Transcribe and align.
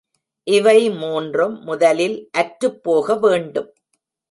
இவை 0.47 0.89
மூன்றும் 0.91 1.61
முதலில் 1.63 2.17
அற்றுப் 2.31 2.83
போக 2.83 3.15
வேண்டும். 3.15 3.69